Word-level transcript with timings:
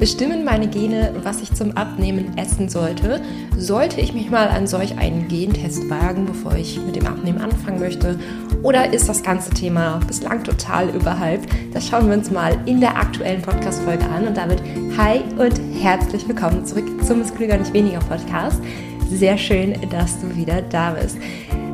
Bestimmen 0.00 0.46
meine 0.46 0.66
Gene, 0.66 1.12
was 1.24 1.42
ich 1.42 1.52
zum 1.52 1.76
Abnehmen 1.76 2.38
essen 2.38 2.70
sollte? 2.70 3.20
Sollte 3.58 4.00
ich 4.00 4.14
mich 4.14 4.30
mal 4.30 4.48
an 4.48 4.66
solch 4.66 4.96
einen 4.96 5.28
Gentest 5.28 5.90
wagen, 5.90 6.24
bevor 6.24 6.54
ich 6.54 6.80
mit 6.80 6.96
dem 6.96 7.06
Abnehmen 7.06 7.38
anfangen 7.38 7.80
möchte? 7.80 8.18
Oder 8.62 8.94
ist 8.94 9.10
das 9.10 9.22
ganze 9.22 9.50
Thema 9.50 10.00
bislang 10.06 10.42
total 10.42 10.88
überhyped? 10.88 11.50
Das 11.74 11.86
schauen 11.86 12.08
wir 12.08 12.16
uns 12.16 12.30
mal 12.30 12.56
in 12.64 12.80
der 12.80 12.96
aktuellen 12.96 13.42
Podcast-Folge 13.42 14.06
an. 14.06 14.26
Und 14.26 14.38
damit 14.38 14.62
hi 14.96 15.20
und 15.36 15.60
herzlich 15.82 16.26
willkommen 16.26 16.64
zurück 16.64 16.86
zum 17.04 17.20
Es 17.20 17.34
Klüger 17.34 17.58
nicht 17.58 17.74
weniger 17.74 18.00
Podcast. 18.00 18.62
Sehr 19.10 19.36
schön, 19.36 19.76
dass 19.90 20.18
du 20.18 20.34
wieder 20.34 20.62
da 20.62 20.92
bist. 20.92 21.18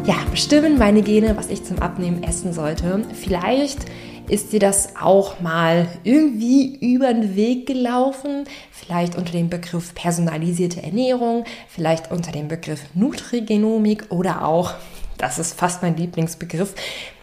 Ja, 0.05 0.17
bestimmen 0.33 0.79
meine 0.79 1.03
Gene, 1.03 1.37
was 1.37 1.49
ich 1.49 1.63
zum 1.63 1.79
Abnehmen 1.79 2.25
essen 2.25 2.53
sollte. 2.53 3.05
Vielleicht 3.13 3.87
ist 4.29 4.53
dir 4.53 4.61
das 4.61 4.95
auch 5.01 5.41
mal 5.41 5.89
irgendwie 6.05 6.77
über 6.81 7.13
den 7.13 7.37
Weg 7.37 7.67
gelaufen? 7.67 8.45
Vielleicht 8.71 9.17
unter 9.17 9.33
dem 9.33 9.49
Begriff 9.49 9.95
personalisierte 9.95 10.83
Ernährung, 10.83 11.45
vielleicht 11.69 12.11
unter 12.11 12.33
dem 12.33 12.49
Begriff 12.49 12.83
Nutrigenomik 12.95 14.11
oder 14.11 14.45
auch, 14.45 14.75
das 15.19 15.39
ist 15.39 15.59
fast 15.59 15.83
mein 15.83 15.97
Lieblingsbegriff, 15.97 16.75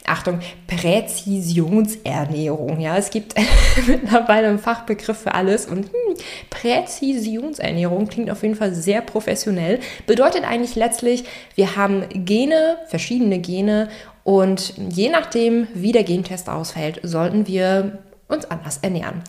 Achtung, 0.05 0.39
Präzisionsernährung. 0.67 2.79
Ja, 2.79 2.97
es 2.97 3.09
gibt 3.09 3.33
mittlerweile 3.87 4.47
einen 4.47 4.59
Fachbegriff 4.59 5.17
für 5.19 5.33
alles 5.33 5.65
und 5.65 5.85
hm, 5.85 6.15
Präzisionsernährung 6.49 8.07
klingt 8.07 8.29
auf 8.29 8.43
jeden 8.43 8.55
Fall 8.55 8.73
sehr 8.73 8.99
professionell. 9.01 9.79
Bedeutet 10.05 10.43
eigentlich 10.43 10.75
letztlich, 10.75 11.23
wir 11.55 11.77
haben 11.77 12.03
Gene, 12.09 12.79
verschiedene 12.87 13.39
Gene 13.39 13.87
und 14.23 14.75
je 14.77 15.09
nachdem, 15.09 15.67
wie 15.73 15.91
der 15.91 16.03
Gentest 16.03 16.47
ausfällt, 16.49 16.99
sollten 17.03 17.47
wir 17.47 17.99
uns 18.27 18.45
anders 18.45 18.77
ernähren. 18.81 19.23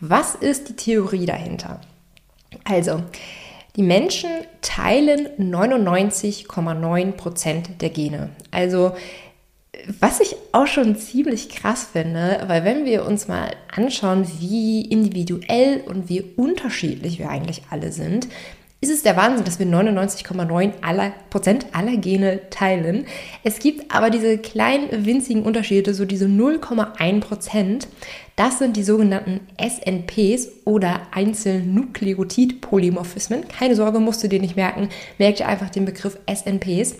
Was 0.00 0.34
ist 0.34 0.68
die 0.68 0.76
Theorie 0.76 1.24
dahinter? 1.26 1.80
Also, 2.64 3.02
die 3.76 3.82
Menschen 3.82 4.30
teilen 4.62 5.28
99,9% 5.38 7.76
der 7.80 7.90
Gene. 7.90 8.30
Also, 8.50 8.92
was 10.00 10.20
ich 10.20 10.36
auch 10.52 10.66
schon 10.66 10.96
ziemlich 10.96 11.50
krass 11.50 11.88
finde, 11.92 12.42
weil 12.46 12.64
wenn 12.64 12.86
wir 12.86 13.04
uns 13.04 13.28
mal 13.28 13.50
anschauen, 13.74 14.26
wie 14.38 14.80
individuell 14.82 15.82
und 15.86 16.08
wie 16.08 16.22
unterschiedlich 16.22 17.18
wir 17.18 17.28
eigentlich 17.28 17.64
alle 17.70 17.92
sind, 17.92 18.28
ist 18.88 18.98
es 18.98 19.02
der 19.02 19.16
Wahnsinn, 19.16 19.44
dass 19.44 19.58
wir 19.58 19.66
99,9 19.66 20.74
aller 20.82 21.12
Prozent 21.30 21.66
aller 21.72 21.96
Gene 21.96 22.42
teilen. 22.50 23.06
Es 23.44 23.58
gibt 23.58 23.92
aber 23.94 24.10
diese 24.10 24.36
kleinen 24.38 25.06
winzigen 25.06 25.42
Unterschiede, 25.42 25.94
so 25.94 26.04
diese 26.04 26.26
0,1 26.26 27.20
Prozent. 27.20 27.88
Das 28.36 28.58
sind 28.58 28.76
die 28.76 28.82
sogenannten 28.82 29.40
SNPs 29.58 30.48
oder 30.64 31.00
Einzelnukleotid-Polymorphismen. 31.12 33.48
Keine 33.48 33.74
Sorge, 33.74 33.98
musst 33.98 34.22
du 34.22 34.28
dir 34.28 34.40
nicht 34.40 34.56
merken. 34.56 34.90
Merk 35.18 35.36
dir 35.36 35.48
einfach 35.48 35.70
den 35.70 35.86
Begriff 35.86 36.18
SNPs. 36.26 36.96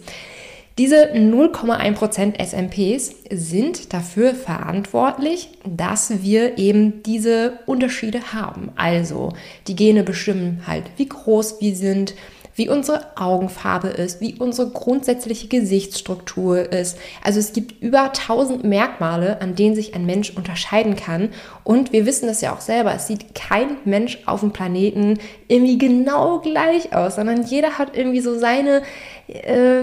Diese 0.78 1.12
0,1% 1.14 2.38
SMPs 2.38 3.14
sind 3.30 3.94
dafür 3.94 4.34
verantwortlich, 4.34 5.48
dass 5.64 6.22
wir 6.22 6.58
eben 6.58 7.02
diese 7.02 7.60
Unterschiede 7.64 8.34
haben. 8.34 8.72
Also 8.76 9.32
die 9.68 9.74
Gene 9.74 10.02
bestimmen 10.02 10.64
halt, 10.66 10.84
wie 10.98 11.08
groß 11.08 11.62
wir 11.62 11.74
sind, 11.74 12.14
wie 12.56 12.70
unsere 12.70 13.16
Augenfarbe 13.16 13.88
ist, 13.88 14.20
wie 14.22 14.34
unsere 14.38 14.70
grundsätzliche 14.70 15.46
Gesichtsstruktur 15.46 16.72
ist. 16.72 16.98
Also 17.22 17.38
es 17.38 17.52
gibt 17.52 17.82
über 17.82 18.04
1000 18.04 18.64
Merkmale, 18.64 19.42
an 19.42 19.54
denen 19.54 19.74
sich 19.74 19.94
ein 19.94 20.06
Mensch 20.06 20.30
unterscheiden 20.30 20.96
kann. 20.96 21.28
Und 21.64 21.92
wir 21.92 22.06
wissen 22.06 22.26
das 22.26 22.40
ja 22.40 22.54
auch 22.54 22.62
selber, 22.62 22.94
es 22.94 23.06
sieht 23.06 23.34
kein 23.34 23.76
Mensch 23.84 24.20
auf 24.24 24.40
dem 24.40 24.52
Planeten 24.52 25.18
irgendwie 25.48 25.76
genau 25.76 26.40
gleich 26.40 26.94
aus, 26.94 27.16
sondern 27.16 27.44
jeder 27.44 27.78
hat 27.78 27.94
irgendwie 27.94 28.20
so 28.20 28.38
seine, 28.38 28.82
äh, 29.28 29.82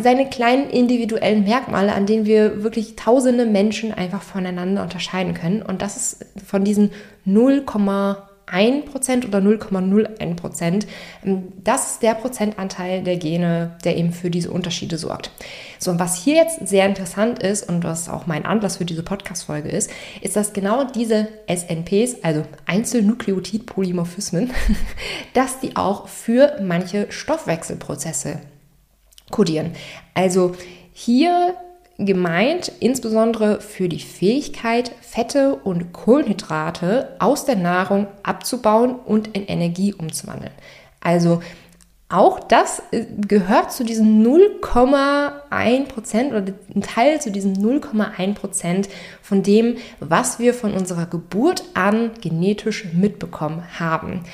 seine 0.00 0.30
kleinen 0.30 0.70
individuellen 0.70 1.42
Merkmale, 1.42 1.92
an 1.92 2.06
denen 2.06 2.24
wir 2.24 2.62
wirklich 2.62 2.94
tausende 2.94 3.46
Menschen 3.46 3.92
einfach 3.92 4.22
voneinander 4.22 4.84
unterscheiden 4.84 5.34
können. 5.34 5.60
Und 5.60 5.82
das 5.82 5.96
ist 5.96 6.26
von 6.46 6.62
diesen 6.62 6.92
0, 7.24 7.62
1% 8.50 9.26
oder 9.26 9.38
0,01%. 9.38 10.86
Ähm, 11.24 11.52
das 11.62 11.92
ist 11.92 12.02
der 12.02 12.14
Prozentanteil 12.14 13.02
der 13.02 13.16
Gene, 13.16 13.76
der 13.84 13.96
eben 13.96 14.12
für 14.12 14.30
diese 14.30 14.50
Unterschiede 14.50 14.98
sorgt. 14.98 15.30
So, 15.78 15.90
und 15.90 15.98
was 15.98 16.16
hier 16.16 16.34
jetzt 16.34 16.68
sehr 16.68 16.86
interessant 16.86 17.42
ist 17.42 17.68
und 17.68 17.84
was 17.84 18.08
auch 18.08 18.26
mein 18.26 18.44
Anlass 18.44 18.76
für 18.76 18.84
diese 18.84 19.02
Podcast-Folge 19.02 19.68
ist, 19.68 19.90
ist, 20.20 20.36
dass 20.36 20.52
genau 20.52 20.84
diese 20.84 21.28
SNPs, 21.46 22.22
also 22.22 22.44
Einzelnukleotidpolymorphismen, 22.66 24.50
dass 25.34 25.60
die 25.60 25.76
auch 25.76 26.08
für 26.08 26.58
manche 26.62 27.06
Stoffwechselprozesse 27.10 28.40
kodieren. 29.30 29.72
Also 30.14 30.54
hier 30.92 31.54
gemeint, 32.06 32.72
insbesondere 32.80 33.60
für 33.60 33.88
die 33.88 34.00
Fähigkeit, 34.00 34.92
Fette 35.00 35.54
und 35.54 35.92
Kohlenhydrate 35.92 37.16
aus 37.18 37.44
der 37.44 37.56
Nahrung 37.56 38.06
abzubauen 38.22 38.94
und 38.94 39.28
in 39.28 39.46
Energie 39.46 39.94
umzuwandeln. 39.94 40.52
Also 41.00 41.40
auch 42.10 42.40
das 42.40 42.82
äh, 42.90 43.04
gehört 43.26 43.72
zu 43.72 43.84
diesen 43.84 44.26
0,1 44.26 45.86
Prozent 45.86 46.32
oder 46.32 46.52
ein 46.74 46.82
Teil 46.82 47.20
zu 47.20 47.30
diesen 47.30 47.56
0,1 47.56 48.34
Prozent 48.34 48.88
von 49.22 49.44
dem, 49.44 49.76
was 50.00 50.40
wir 50.40 50.52
von 50.52 50.74
unserer 50.74 51.06
Geburt 51.06 51.62
an 51.74 52.10
genetisch 52.20 52.86
mitbekommen 52.92 53.62
haben. 53.78 54.24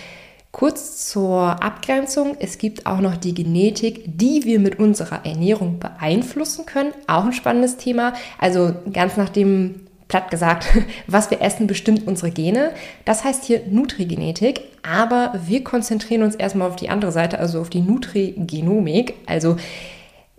Kurz 0.57 1.11
zur 1.11 1.63
Abgrenzung, 1.63 2.35
es 2.41 2.57
gibt 2.57 2.87
auch 2.87 3.01
noch 3.01 3.19
die 3.19 3.35
Genetik, 3.35 4.05
die 4.07 4.45
wir 4.45 4.59
mit 4.59 4.79
unserer 4.79 5.27
Ernährung 5.27 5.79
beeinflussen 5.79 6.65
können. 6.65 6.95
Auch 7.07 7.27
ein 7.27 7.35
spannendes 7.35 7.77
Thema. 7.77 8.15
Also 8.39 8.73
ganz 8.91 9.19
nach 9.19 9.29
dem 9.29 9.83
platt 10.09 10.31
gesagt, 10.31 10.69
was 11.07 11.31
wir 11.31 11.43
essen, 11.43 11.67
bestimmt 11.67 12.07
unsere 12.07 12.31
Gene. 12.31 12.73
Das 13.05 13.23
heißt 13.23 13.45
hier 13.45 13.65
Nutrigenetik, 13.69 14.63
aber 14.83 15.39
wir 15.47 15.63
konzentrieren 15.63 16.23
uns 16.23 16.35
erstmal 16.35 16.71
auf 16.71 16.77
die 16.77 16.89
andere 16.89 17.13
Seite, 17.13 17.39
also 17.39 17.61
auf 17.61 17.69
die 17.69 17.83
Nutrigenomik, 17.83 19.13
also 19.27 19.57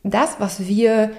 das, 0.02 0.38
was 0.40 0.68
wir 0.68 1.12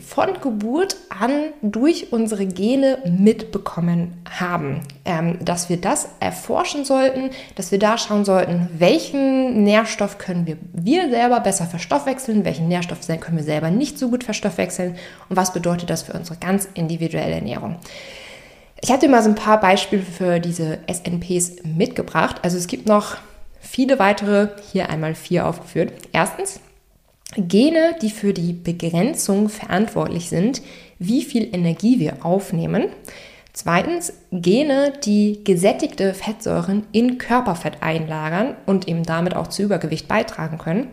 von 0.00 0.40
Geburt 0.40 0.96
an 1.08 1.52
durch 1.62 2.12
unsere 2.12 2.46
Gene 2.46 2.98
mitbekommen 3.04 4.14
haben. 4.28 4.80
Ähm, 5.04 5.38
dass 5.44 5.68
wir 5.68 5.76
das 5.76 6.08
erforschen 6.20 6.84
sollten, 6.84 7.30
dass 7.54 7.70
wir 7.72 7.78
da 7.78 7.98
schauen 7.98 8.24
sollten, 8.24 8.68
welchen 8.78 9.64
Nährstoff 9.64 10.18
können 10.18 10.46
wir, 10.46 10.56
wir 10.72 11.10
selber 11.10 11.40
besser 11.40 11.66
verstoffwechseln, 11.66 12.44
welchen 12.44 12.68
Nährstoff 12.68 13.00
können 13.20 13.36
wir 13.36 13.44
selber 13.44 13.70
nicht 13.70 13.98
so 13.98 14.10
gut 14.10 14.24
verstoffwechseln 14.24 14.96
und 15.28 15.36
was 15.36 15.52
bedeutet 15.52 15.90
das 15.90 16.02
für 16.02 16.12
unsere 16.12 16.38
ganz 16.38 16.68
individuelle 16.74 17.34
Ernährung. 17.34 17.76
Ich 18.80 18.90
hatte 18.90 19.08
mal 19.08 19.22
so 19.22 19.30
ein 19.30 19.34
paar 19.34 19.60
Beispiele 19.60 20.02
für 20.02 20.40
diese 20.40 20.78
SNPs 20.86 21.64
mitgebracht. 21.64 22.40
Also 22.42 22.58
es 22.58 22.66
gibt 22.66 22.86
noch 22.86 23.16
viele 23.60 23.98
weitere, 23.98 24.48
hier 24.70 24.90
einmal 24.90 25.14
vier 25.14 25.46
aufgeführt. 25.46 25.92
Erstens, 26.12 26.60
Gene, 27.36 27.96
die 28.00 28.10
für 28.10 28.32
die 28.32 28.52
Begrenzung 28.52 29.48
verantwortlich 29.48 30.28
sind, 30.28 30.62
wie 30.98 31.22
viel 31.22 31.54
Energie 31.54 31.98
wir 31.98 32.24
aufnehmen. 32.24 32.86
Zweitens 33.52 34.12
Gene, 34.32 34.92
die 35.04 35.44
gesättigte 35.44 36.12
Fettsäuren 36.12 36.86
in 36.90 37.18
Körperfett 37.18 37.82
einlagern 37.82 38.56
und 38.66 38.88
eben 38.88 39.04
damit 39.04 39.36
auch 39.36 39.46
zu 39.46 39.62
Übergewicht 39.62 40.08
beitragen 40.08 40.58
können. 40.58 40.88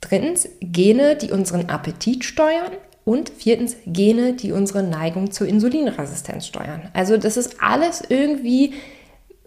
Drittens 0.00 0.48
Gene, 0.60 1.14
die 1.14 1.30
unseren 1.30 1.68
Appetit 1.68 2.24
steuern. 2.24 2.72
Und 3.04 3.30
viertens 3.30 3.76
Gene, 3.86 4.34
die 4.34 4.52
unsere 4.52 4.82
Neigung 4.82 5.30
zur 5.30 5.46
Insulinresistenz 5.46 6.46
steuern. 6.46 6.90
Also 6.92 7.16
das 7.16 7.36
ist 7.36 7.56
alles 7.60 8.02
irgendwie, 8.08 8.74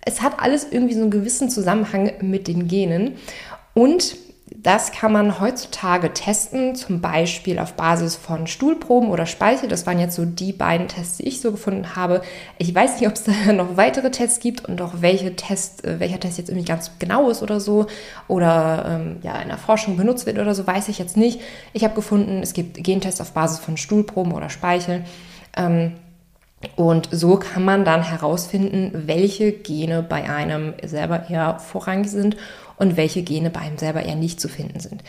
es 0.02 0.22
hat 0.22 0.40
alles 0.40 0.68
irgendwie 0.70 0.96
so 0.96 1.02
einen 1.02 1.12
gewissen 1.12 1.50
Zusammenhang 1.50 2.14
mit 2.22 2.48
den 2.48 2.68
Genen. 2.68 3.16
Und 3.74 4.16
das 4.56 4.92
kann 4.92 5.12
man 5.12 5.40
heutzutage 5.40 6.14
testen, 6.14 6.76
zum 6.76 7.02
Beispiel 7.02 7.58
auf 7.58 7.74
Basis 7.74 8.16
von 8.16 8.46
Stuhlproben 8.46 9.10
oder 9.10 9.26
Speichel. 9.26 9.68
Das 9.68 9.88
waren 9.88 10.00
jetzt 10.00 10.16
so 10.16 10.26
die 10.26 10.54
beiden 10.54 10.88
Tests, 10.88 11.18
die 11.18 11.28
ich 11.28 11.42
so 11.42 11.52
gefunden 11.52 11.96
habe. 11.96 12.22
Ich 12.60 12.74
weiß 12.74 13.00
nicht, 13.00 13.08
ob 13.08 13.16
es 13.16 13.24
da 13.46 13.54
noch 13.54 13.78
weitere 13.78 14.12
Tests 14.12 14.40
gibt 14.40 14.66
und 14.66 14.82
auch 14.82 14.96
welche 15.02 15.36
Test, 15.36 15.84
äh, 15.86 16.00
welcher 16.00 16.20
Test 16.20 16.38
jetzt 16.38 16.50
irgendwie 16.50 16.68
ganz 16.68 16.92
genau 17.00 17.30
ist 17.30 17.42
oder 17.42 17.60
so 17.60 17.88
oder 18.28 18.86
ähm, 18.88 19.18
ja 19.24 19.42
in 19.42 19.48
der 19.48 19.58
Forschung 19.58 19.98
benutzt 19.98 20.26
wird 20.26 20.38
oder 20.38 20.54
so, 20.54 20.68
weiß 20.68 20.88
ich 20.90 21.00
jetzt 21.00 21.18
nicht. 21.18 21.42
Ich 21.74 21.84
habe 21.84 21.96
gefunden, 21.96 22.42
es 22.44 22.54
gibt 22.54 22.84
Gentests 22.84 23.22
auf 23.22 23.32
Basis 23.32 23.60
von 23.60 23.78
Stuhlproben 23.78 24.34
oder 24.34 24.50
Speichel. 24.50 25.04
Ähm, 25.58 25.94
und 26.76 27.10
so 27.12 27.38
kann 27.38 27.66
man 27.66 27.86
dann 27.86 28.04
herausfinden, 28.04 28.92
welche 29.08 29.52
Gene 29.52 30.04
bei 30.04 30.30
einem 30.30 30.74
selber 30.84 31.30
eher 31.30 31.60
vorrangig 31.60 32.10
sind 32.10 32.38
und 32.78 32.98
welche 32.98 33.24
Gene 33.24 33.50
bei 33.50 33.62
einem 33.62 33.78
selber 33.78 34.04
eher 34.04 34.16
nicht 34.16 34.40
zu 34.40 34.48
finden 34.48 34.80
sind. 34.80 35.04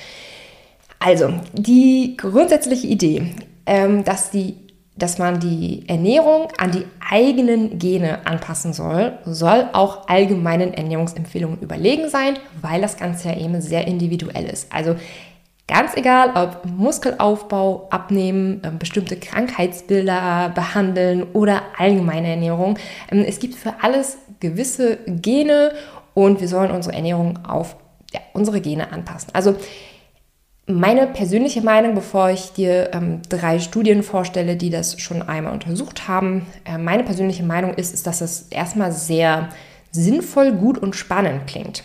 Also, 0.99 1.35
die 1.53 2.17
grundsätzliche 2.17 2.87
Idee, 2.87 3.35
ähm, 3.67 4.05
dass 4.05 4.31
die 4.31 4.57
dass 4.97 5.19
man 5.19 5.41
die 5.41 5.89
Ernährung 5.89 6.49
an 6.57 6.71
die 6.71 6.85
eigenen 7.11 7.79
Gene 7.79 8.27
anpassen 8.27 8.73
soll, 8.73 9.19
soll 9.25 9.69
auch 9.73 10.09
allgemeinen 10.09 10.73
Ernährungsempfehlungen 10.73 11.61
überlegen 11.61 12.09
sein, 12.09 12.39
weil 12.63 12.81
das 12.81 12.97
Ganze 12.97 13.31
ja 13.31 13.37
eben 13.37 13.61
sehr 13.61 13.89
individuell 13.89 14.45
ist. 14.45 14.73
Also 14.73 14.95
ganz 15.67 15.97
egal, 15.97 16.31
ob 16.35 16.65
Muskelaufbau, 16.67 17.89
Abnehmen, 17.91 18.61
ähm, 18.65 18.79
bestimmte 18.79 19.17
Krankheitsbilder 19.17 20.53
behandeln 20.55 21.25
oder 21.33 21.63
allgemeine 21.79 22.29
Ernährung. 22.29 22.79
Ähm, 23.11 23.25
es 23.27 23.39
gibt 23.39 23.55
für 23.55 23.75
alles 23.81 24.19
gewisse 24.41 24.99
Gene 25.07 25.73
und 26.13 26.41
wir 26.41 26.49
sollen 26.49 26.71
unsere 26.71 26.95
Ernährung 26.95 27.39
auf 27.47 27.77
ja, 28.13 28.21
unsere 28.33 28.61
Gene 28.61 28.93
anpassen. 28.93 29.31
Also 29.33 29.57
meine 30.67 31.07
persönliche 31.07 31.61
Meinung, 31.61 31.95
bevor 31.95 32.31
ich 32.31 32.53
dir 32.53 32.91
ähm, 32.95 33.21
drei 33.29 33.59
Studien 33.59 34.03
vorstelle, 34.03 34.57
die 34.57 34.71
das 34.71 34.99
schon 35.01 35.21
einmal 35.23 35.53
untersucht 35.53 36.09
haben, 36.09 36.47
äh, 36.65 36.79
meine 36.79 37.05
persönliche 37.05 37.43
Meinung 37.43 37.75
ist, 37.75 37.93
ist, 37.93 38.07
dass 38.07 38.21
es 38.21 38.49
erstmal 38.49 38.93
sehr 38.93 39.51
sinnvoll, 39.91 40.53
gut 40.53 40.79
und 40.79 40.97
spannend 40.97 41.47
klingt. 41.47 41.85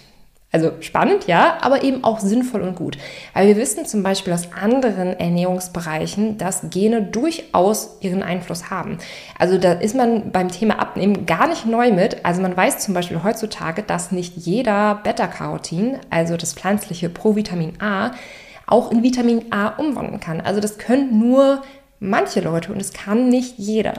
Also 0.52 0.72
spannend, 0.80 1.28
ja, 1.28 1.60
aber 1.62 1.84
eben 1.84 2.04
auch 2.04 2.20
sinnvoll 2.20 2.62
und 2.62 2.76
gut. 2.76 2.98
Weil 3.36 3.48
wir 3.48 3.58
wissen 3.58 3.86
zum 3.86 4.02
Beispiel 4.02 4.34
aus 4.34 4.52
anderen 4.52 5.20
Ernährungsbereichen, 5.20 6.40
dass 6.40 6.72
Gene 6.72 7.04
durchaus 7.04 7.98
ihren 8.02 8.24
Einfluss 8.24 8.72
haben. 8.72 8.98
Also 9.38 9.60
da 9.60 9.74
ist 9.74 9.96
man 9.96 10.32
beim 10.32 10.50
Thema 10.50 10.80
Abnehmen 10.80 11.28
gar 11.28 11.48
nicht 11.48 11.68
neu 11.68 11.92
mit. 11.92 12.26
Also 12.26 12.42
man 12.42 12.58
weiß 12.58 12.80
zum 12.80 12.96
Beispiel 12.96 13.22
heutzutage, 13.24 13.84
dass 13.84 14.12
nicht 14.12 14.38
jeder 14.38 14.96
Beta-Carotin, 15.04 16.00
also 16.10 16.36
das 16.36 16.54
pflanzliche 16.54 17.10
Provitamin 17.10 17.74
A, 17.80 18.12
auch 18.66 18.92
in 18.92 19.04
Vitamin 19.04 19.52
A 19.52 19.68
umwandeln 19.68 20.20
kann. 20.20 20.42
Also 20.42 20.62
das 20.62 20.80
können 20.80 21.20
nur 21.20 21.62
manche 22.00 22.40
Leute 22.40 22.72
und 22.72 22.82
es 22.82 22.94
kann 22.94 23.30
nicht 23.30 23.56
jeder. 23.58 23.94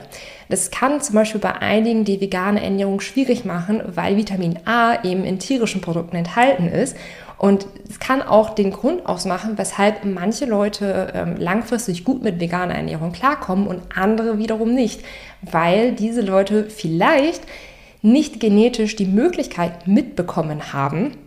Das 0.49 0.71
kann 0.71 1.01
zum 1.01 1.15
Beispiel 1.15 1.41
bei 1.41 1.53
einigen 1.53 2.03
die 2.03 2.19
vegane 2.19 2.63
Ernährung 2.63 2.99
schwierig 2.99 3.45
machen, 3.45 3.81
weil 3.85 4.17
Vitamin 4.17 4.59
A 4.65 5.03
eben 5.03 5.23
in 5.23 5.39
tierischen 5.39 5.81
Produkten 5.81 6.15
enthalten 6.15 6.67
ist. 6.67 6.95
Und 7.37 7.65
es 7.89 7.99
kann 7.99 8.21
auch 8.21 8.51
den 8.51 8.71
Grund 8.71 9.07
ausmachen, 9.07 9.57
weshalb 9.57 10.05
manche 10.05 10.45
Leute 10.45 11.11
ähm, 11.15 11.37
langfristig 11.37 12.03
gut 12.03 12.21
mit 12.21 12.39
veganer 12.39 12.75
Ernährung 12.75 13.13
klarkommen 13.13 13.65
und 13.65 13.81
andere 13.95 14.37
wiederum 14.37 14.75
nicht, 14.75 15.01
weil 15.41 15.93
diese 15.93 16.21
Leute 16.21 16.69
vielleicht 16.69 17.41
nicht 18.03 18.39
genetisch 18.39 18.95
die 18.95 19.05
Möglichkeit 19.05 19.87
mitbekommen 19.87 20.71
haben, 20.71 21.17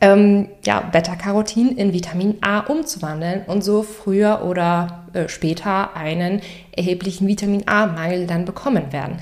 ähm, 0.00 0.48
ja, 0.64 0.80
Beta-Carotin 0.80 1.76
in 1.76 1.92
Vitamin 1.92 2.38
A 2.40 2.60
umzuwandeln 2.60 3.42
und 3.46 3.62
so 3.62 3.82
früher 3.82 4.42
oder 4.44 4.99
äh, 5.12 5.28
später 5.28 5.96
einen 5.96 6.40
erheblichen 6.76 7.26
Vitamin 7.26 7.64
A-Mangel 7.66 8.26
dann 8.26 8.44
bekommen 8.44 8.92
werden. 8.92 9.18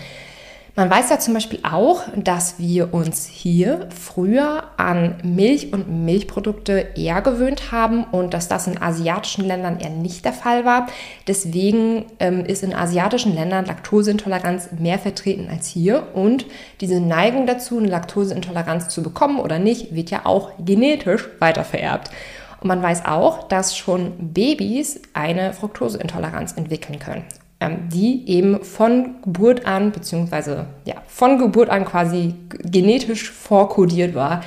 Man 0.79 0.91
weiß 0.91 1.11
ja 1.11 1.19
zum 1.19 1.35
Beispiel 1.35 1.59
auch, 1.65 2.03
dass 2.15 2.61
wir 2.61 2.95
uns 2.95 3.27
hier 3.27 3.89
früher 3.91 4.63
an 4.77 5.17
Milch 5.25 5.73
und 5.73 6.05
Milchprodukte 6.05 6.91
eher 6.95 7.21
gewöhnt 7.21 7.73
haben 7.73 8.05
und 8.05 8.33
dass 8.33 8.47
das 8.47 8.69
in 8.69 8.81
asiatischen 8.81 9.45
Ländern 9.45 9.81
eher 9.81 9.91
nicht 9.91 10.25
der 10.25 10.33
Fall 10.33 10.65
war. 10.65 10.87
Deswegen 11.27 12.05
ähm, 12.21 12.45
ist 12.45 12.63
in 12.63 12.73
asiatischen 12.73 13.35
Ländern 13.35 13.65
Laktoseintoleranz 13.65 14.69
mehr 14.79 15.01
vertreten 15.01 15.49
als 15.51 15.67
hier 15.67 16.15
und 16.15 16.47
diese 16.81 17.01
Neigung 17.01 17.49
dazu, 17.49 17.79
eine 17.79 17.89
Laktoseintoleranz 17.89 18.89
zu 18.89 19.03
bekommen 19.03 19.41
oder 19.41 19.59
nicht, 19.59 19.97
wird 19.97 20.13
ja 20.13 20.27
auch 20.27 20.53
genetisch 20.65 21.29
weitervererbt. 21.41 22.13
Und 22.61 22.69
man 22.69 22.83
weiß 22.83 23.05
auch, 23.05 23.49
dass 23.49 23.77
schon 23.77 24.33
Babys 24.33 25.01
eine 25.15 25.53
Fructoseintoleranz 25.53 26.55
entwickeln 26.57 26.99
können. 26.99 27.25
Ähm, 27.61 27.89
die 27.93 28.29
eben 28.29 28.63
von 28.63 29.17
Geburt 29.23 29.67
an, 29.67 29.91
beziehungsweise 29.91 30.67
ja, 30.85 30.95
von 31.09 31.39
Geburt 31.39 31.71
an 31.71 31.85
quasi 31.85 32.37
genetisch 32.63 33.33
vorkodiert 33.33 34.15
war, 34.15 34.43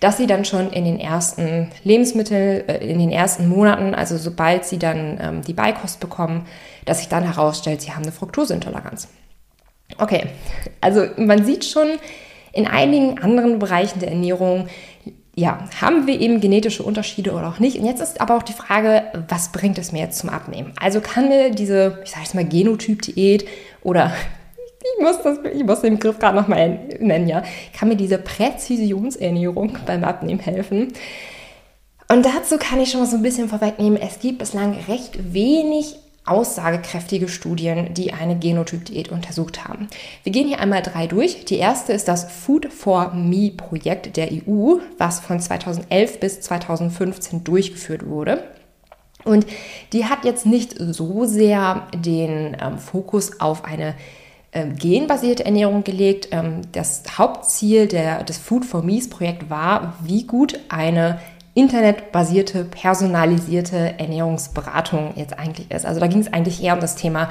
dass 0.00 0.18
sie 0.18 0.26
dann 0.26 0.44
schon 0.44 0.70
in 0.70 0.84
den 0.84 1.00
ersten 1.00 1.70
Lebensmitteln, 1.84 2.68
äh, 2.68 2.84
in 2.84 2.98
den 2.98 3.10
ersten 3.10 3.48
Monaten, 3.48 3.94
also 3.94 4.18
sobald 4.18 4.66
sie 4.66 4.78
dann 4.78 5.18
ähm, 5.22 5.42
die 5.42 5.54
Beikost 5.54 6.00
bekommen, 6.00 6.46
dass 6.84 6.98
sich 6.98 7.08
dann 7.08 7.24
herausstellt, 7.24 7.80
sie 7.80 7.92
haben 7.92 8.02
eine 8.02 8.12
Fructoseintoleranz. 8.12 9.08
Okay, 9.96 10.26
also 10.82 11.06
man 11.16 11.46
sieht 11.46 11.64
schon 11.64 11.88
in 12.52 12.66
einigen 12.66 13.18
anderen 13.20 13.58
Bereichen 13.58 14.00
der 14.00 14.10
Ernährung 14.10 14.68
ja, 15.40 15.58
haben 15.80 16.06
wir 16.06 16.20
eben 16.20 16.40
genetische 16.40 16.82
Unterschiede 16.82 17.32
oder 17.32 17.48
auch 17.48 17.58
nicht? 17.58 17.78
Und 17.78 17.86
jetzt 17.86 18.02
ist 18.02 18.20
aber 18.20 18.36
auch 18.36 18.42
die 18.42 18.52
Frage, 18.52 19.04
was 19.28 19.52
bringt 19.52 19.78
es 19.78 19.90
mir 19.90 20.00
jetzt 20.00 20.18
zum 20.18 20.28
Abnehmen? 20.28 20.72
Also 20.78 21.00
kann 21.00 21.28
mir 21.28 21.50
diese, 21.50 21.98
ich 22.04 22.10
sage 22.10 22.24
jetzt 22.24 22.34
mal 22.34 22.44
Genotyp-Diät 22.44 23.46
oder 23.82 24.12
ich 24.98 25.02
muss, 25.02 25.22
das, 25.22 25.38
ich 25.54 25.64
muss 25.64 25.80
den 25.80 25.94
Begriff 25.94 26.18
gerade 26.18 26.36
nochmal 26.36 26.78
nennen, 27.00 27.26
ja, 27.26 27.42
kann 27.76 27.88
mir 27.88 27.96
diese 27.96 28.18
Präzisionsernährung 28.18 29.78
beim 29.86 30.04
Abnehmen 30.04 30.40
helfen? 30.40 30.92
Und 32.08 32.26
dazu 32.26 32.58
kann 32.58 32.80
ich 32.80 32.90
schon 32.90 33.00
mal 33.00 33.06
so 33.06 33.16
ein 33.16 33.22
bisschen 33.22 33.48
vorwegnehmen, 33.48 33.98
es 34.00 34.18
gibt 34.20 34.38
bislang 34.38 34.76
recht 34.88 35.32
wenig 35.32 35.96
aussagekräftige 36.30 37.28
Studien, 37.28 37.92
die 37.94 38.12
eine 38.12 38.38
Genotyp-Diät 38.38 39.10
untersucht 39.10 39.66
haben. 39.66 39.88
Wir 40.22 40.32
gehen 40.32 40.48
hier 40.48 40.60
einmal 40.60 40.82
drei 40.82 41.06
durch. 41.06 41.44
Die 41.44 41.56
erste 41.56 41.92
ist 41.92 42.08
das 42.08 42.30
Food 42.30 42.72
for 42.72 43.12
Me 43.14 43.50
Projekt 43.50 44.16
der 44.16 44.28
EU, 44.32 44.76
was 44.98 45.20
von 45.20 45.40
2011 45.40 46.20
bis 46.20 46.40
2015 46.40 47.44
durchgeführt 47.44 48.06
wurde. 48.06 48.44
Und 49.24 49.46
die 49.92 50.06
hat 50.06 50.24
jetzt 50.24 50.46
nicht 50.46 50.74
so 50.78 51.26
sehr 51.26 51.88
den 51.94 52.56
ähm, 52.60 52.78
Fokus 52.78 53.40
auf 53.40 53.64
eine 53.64 53.94
ähm, 54.52 54.76
genbasierte 54.76 55.44
Ernährung 55.44 55.84
gelegt. 55.84 56.28
Ähm, 56.32 56.62
das 56.72 57.02
Hauptziel 57.18 57.86
der, 57.86 58.24
des 58.24 58.38
Food 58.38 58.64
for 58.64 58.82
Me 58.82 59.00
Projekt 59.08 59.50
war, 59.50 59.94
wie 60.02 60.26
gut 60.26 60.58
eine 60.68 61.20
internetbasierte, 61.54 62.64
personalisierte 62.64 63.98
Ernährungsberatung 63.98 65.14
jetzt 65.16 65.38
eigentlich 65.38 65.70
ist. 65.70 65.84
Also 65.84 66.00
da 66.00 66.06
ging 66.06 66.20
es 66.20 66.32
eigentlich 66.32 66.62
eher 66.62 66.74
um 66.74 66.80
das 66.80 66.96
Thema, 66.96 67.28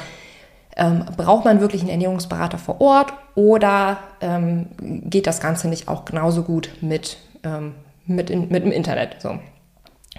ähm, 0.75 1.05
braucht 1.17 1.45
man 1.45 1.61
wirklich 1.61 1.81
einen 1.81 1.89
Ernährungsberater 1.89 2.57
vor 2.57 2.81
Ort 2.81 3.13
oder 3.35 3.99
ähm, 4.21 4.67
geht 4.79 5.27
das 5.27 5.39
Ganze 5.39 5.67
nicht 5.67 5.87
auch 5.87 6.05
genauso 6.05 6.43
gut 6.43 6.69
mit, 6.81 7.17
ähm, 7.43 7.75
mit, 8.05 8.29
in, 8.29 8.49
mit 8.49 8.63
dem 8.63 8.71
Internet? 8.71 9.17
So. 9.19 9.39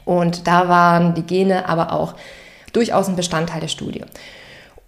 Und 0.05 0.47
da 0.47 0.69
waren 0.69 1.15
die 1.15 1.23
Gene 1.23 1.69
aber 1.69 1.93
auch 1.93 2.15
durchaus 2.73 3.09
ein 3.09 3.17
Bestandteil 3.17 3.61
der 3.61 3.69
Studie. 3.69 4.05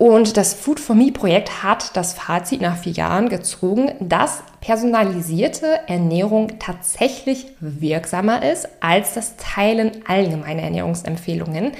Und 0.02 0.36
das 0.36 0.52
Food 0.52 0.80
for 0.80 0.96
Me 0.96 1.12
Projekt 1.12 1.62
hat 1.62 1.96
das 1.96 2.14
Fazit 2.14 2.60
nach 2.60 2.76
vier 2.76 2.90
Jahren 2.90 3.28
gezogen, 3.28 3.92
dass 4.00 4.42
personalisierte 4.60 5.78
Ernährung 5.86 6.58
tatsächlich 6.58 7.46
wirksamer 7.60 8.42
ist 8.50 8.68
als 8.80 9.14
das 9.14 9.36
Teilen 9.36 9.92
allgemeiner 10.08 10.62
Ernährungsempfehlungen. 10.62 11.70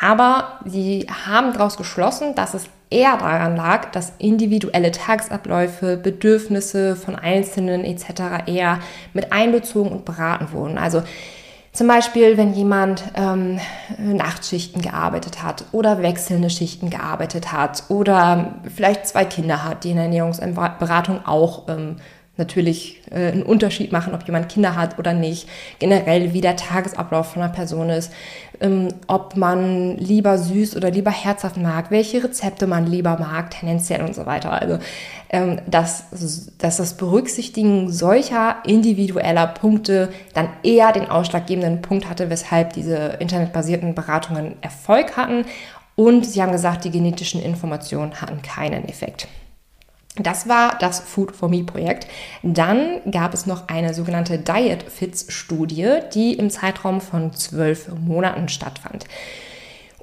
Aber 0.00 0.60
sie 0.66 1.08
haben 1.26 1.52
daraus 1.52 1.76
geschlossen, 1.76 2.36
dass 2.36 2.54
es 2.54 2.66
eher 2.90 3.16
daran 3.16 3.56
lag, 3.56 3.90
dass 3.90 4.12
individuelle 4.18 4.92
Tagesabläufe, 4.92 5.96
Bedürfnisse 5.96 6.94
von 6.94 7.16
Einzelnen 7.16 7.84
etc. 7.84 8.46
eher 8.46 8.78
mit 9.14 9.32
einbezogen 9.32 9.90
und 9.90 10.04
beraten 10.04 10.52
wurden. 10.52 10.78
Also 10.78 11.02
zum 11.78 11.86
Beispiel, 11.86 12.36
wenn 12.36 12.54
jemand 12.54 13.04
ähm, 13.14 13.60
Nachtschichten 13.98 14.82
gearbeitet 14.82 15.44
hat 15.44 15.64
oder 15.70 16.02
wechselnde 16.02 16.50
Schichten 16.50 16.90
gearbeitet 16.90 17.52
hat 17.52 17.84
oder 17.88 18.54
vielleicht 18.74 19.06
zwei 19.06 19.24
Kinder 19.24 19.62
hat, 19.62 19.84
die 19.84 19.90
in 19.90 19.94
der 19.94 20.06
Ernährungsberatung 20.06 21.24
auch 21.24 21.68
ähm, 21.68 21.94
natürlich 22.38 23.00
äh, 23.10 23.32
einen 23.32 23.42
Unterschied 23.42 23.92
machen, 23.92 24.14
ob 24.14 24.24
jemand 24.24 24.48
Kinder 24.48 24.76
hat 24.76 24.98
oder 24.98 25.12
nicht. 25.12 25.48
Generell, 25.78 26.32
wie 26.32 26.40
der 26.40 26.56
Tagesablauf 26.56 27.32
von 27.32 27.42
einer 27.42 27.52
Person 27.52 27.90
ist, 27.90 28.12
ähm, 28.60 28.88
ob 29.08 29.36
man 29.36 29.96
lieber 29.98 30.38
süß 30.38 30.76
oder 30.76 30.90
lieber 30.90 31.10
herzhaft 31.10 31.56
mag, 31.56 31.90
welche 31.90 32.22
Rezepte 32.22 32.66
man 32.66 32.86
lieber 32.86 33.18
mag, 33.18 33.50
tendenziell 33.50 34.02
und 34.02 34.14
so 34.14 34.24
weiter. 34.24 34.52
Also, 34.52 34.78
ähm, 35.30 35.60
dass, 35.66 36.04
dass 36.58 36.76
das 36.76 36.96
Berücksichtigen 36.96 37.90
solcher 37.90 38.56
individueller 38.64 39.48
Punkte 39.48 40.08
dann 40.32 40.48
eher 40.62 40.92
den 40.92 41.10
ausschlaggebenden 41.10 41.82
Punkt 41.82 42.08
hatte, 42.08 42.30
weshalb 42.30 42.72
diese 42.72 43.16
internetbasierten 43.18 43.94
Beratungen 43.94 44.56
Erfolg 44.60 45.16
hatten. 45.16 45.44
Und 45.96 46.24
sie 46.24 46.40
haben 46.40 46.52
gesagt, 46.52 46.84
die 46.84 46.92
genetischen 46.92 47.42
Informationen 47.42 48.20
hatten 48.20 48.40
keinen 48.42 48.88
Effekt. 48.88 49.26
Das 50.18 50.48
war 50.48 50.76
das 50.78 51.00
Food 51.00 51.34
for 51.34 51.48
Me 51.48 51.64
Projekt. 51.64 52.06
Dann 52.42 53.00
gab 53.10 53.34
es 53.34 53.46
noch 53.46 53.68
eine 53.68 53.94
sogenannte 53.94 54.38
Diet 54.38 54.82
Fits 54.82 55.32
Studie, 55.32 55.98
die 56.14 56.34
im 56.34 56.50
Zeitraum 56.50 57.00
von 57.00 57.32
zwölf 57.34 57.88
Monaten 57.88 58.48
stattfand. 58.48 59.04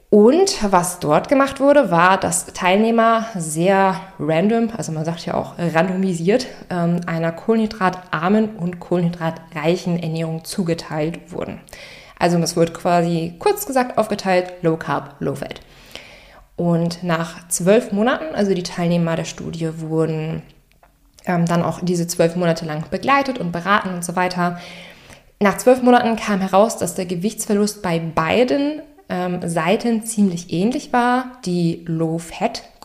Und 0.10 0.72
was 0.72 1.00
dort 1.00 1.28
gemacht 1.28 1.60
wurde, 1.60 1.92
war, 1.92 2.18
dass 2.18 2.46
Teilnehmer 2.46 3.26
sehr 3.36 4.00
random, 4.18 4.70
also 4.78 4.94
man 4.94 5.04
sagt 5.04 5.26
ja 5.26 5.34
auch 5.34 5.56
randomisiert, 5.58 6.48
ähm, 6.70 7.02
einer 7.06 7.34
kohlenhydratarmen 7.34 8.56
und 8.56 8.80
kohlenhydratreichen 8.80 10.02
Ernährung 10.02 10.46
zugeteilt 10.46 11.34
wurden. 11.34 11.60
Also 12.18 12.38
es 12.38 12.56
wird 12.56 12.74
quasi 12.74 13.34
kurz 13.40 13.66
gesagt 13.66 13.98
aufgeteilt 13.98 14.54
Low 14.62 14.78
Carb, 14.78 15.16
Low 15.20 15.36
Fat. 15.36 15.60
Und 16.56 17.04
nach 17.04 17.48
zwölf 17.50 17.92
Monaten, 17.92 18.34
also 18.34 18.54
die 18.54 18.64
Teilnehmer 18.64 19.16
der 19.16 19.26
Studie 19.26 19.70
wurden 19.80 20.42
ähm, 21.26 21.46
dann 21.46 21.64
auch 21.64 21.80
diese 21.82 22.08
zwölf 22.08 22.36
Monate 22.36 22.66
lang 22.66 22.90
begleitet 22.90 23.40
und 23.40 23.52
beraten 23.52 23.90
und 23.90 24.06
so 24.06 24.16
weiter. 24.16 24.60
Nach 25.40 25.58
zwölf 25.58 25.82
Monaten 25.82 26.16
kam 26.16 26.40
heraus, 26.40 26.78
dass 26.78 26.96
der 26.96 27.06
Gewichtsverlust 27.06 27.82
bei 27.82 28.00
beiden 28.00 28.82
ähm, 29.10 29.48
Seiten 29.48 30.04
ziemlich 30.04 30.54
ähnlich 30.54 30.94
war. 30.94 31.34
Die 31.46 31.84